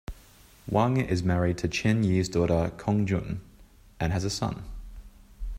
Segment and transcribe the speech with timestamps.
[0.67, 3.39] Wang is married to Chen Yi's daughter Cong Jun
[3.99, 4.63] and has a son.